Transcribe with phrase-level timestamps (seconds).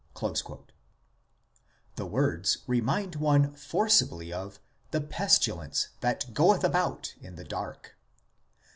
[0.15, 0.65] ."2
[1.95, 7.95] The words remind one forcibly of" the pestilence that goeth about in the dark."